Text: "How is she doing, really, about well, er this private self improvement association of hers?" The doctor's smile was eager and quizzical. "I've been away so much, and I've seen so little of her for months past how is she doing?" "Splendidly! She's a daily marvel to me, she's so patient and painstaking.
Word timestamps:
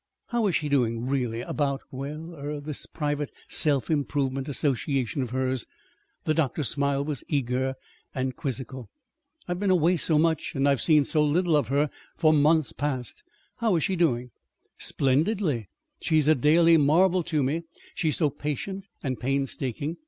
"How 0.29 0.47
is 0.47 0.55
she 0.55 0.67
doing, 0.67 1.05
really, 1.05 1.41
about 1.41 1.81
well, 1.91 2.35
er 2.35 2.59
this 2.59 2.87
private 2.87 3.29
self 3.47 3.87
improvement 3.91 4.49
association 4.49 5.21
of 5.21 5.29
hers?" 5.29 5.67
The 6.23 6.33
doctor's 6.33 6.69
smile 6.69 7.05
was 7.05 7.23
eager 7.27 7.75
and 8.15 8.35
quizzical. 8.35 8.89
"I've 9.47 9.59
been 9.59 9.69
away 9.69 9.97
so 9.97 10.17
much, 10.17 10.55
and 10.55 10.67
I've 10.67 10.81
seen 10.81 11.05
so 11.05 11.23
little 11.23 11.55
of 11.55 11.67
her 11.67 11.91
for 12.17 12.33
months 12.33 12.73
past 12.73 13.21
how 13.57 13.75
is 13.75 13.83
she 13.83 13.95
doing?" 13.95 14.31
"Splendidly! 14.79 15.69
She's 15.99 16.27
a 16.27 16.33
daily 16.33 16.77
marvel 16.77 17.21
to 17.21 17.43
me, 17.43 17.61
she's 17.93 18.17
so 18.17 18.31
patient 18.31 18.87
and 19.03 19.19
painstaking. 19.19 19.97